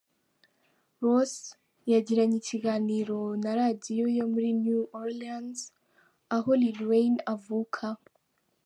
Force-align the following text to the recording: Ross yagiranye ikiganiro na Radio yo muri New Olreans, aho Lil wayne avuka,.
Ross 1.03 1.33
yagiranye 1.91 2.35
ikiganiro 2.41 3.19
na 3.43 3.51
Radio 3.59 4.03
yo 4.17 4.25
muri 4.33 4.49
New 4.63 4.81
Olreans, 4.99 5.59
aho 6.35 6.49
Lil 6.61 6.79
wayne 6.89 7.19
avuka,. 7.33 7.87